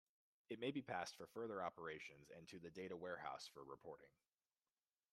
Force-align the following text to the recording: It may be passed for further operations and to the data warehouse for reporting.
It 0.49 0.57
may 0.59 0.71
be 0.71 0.81
passed 0.81 1.15
for 1.15 1.27
further 1.27 1.61
operations 1.61 2.31
and 2.35 2.47
to 2.47 2.57
the 2.57 2.71
data 2.71 2.97
warehouse 2.97 3.47
for 3.53 3.63
reporting. 3.63 4.09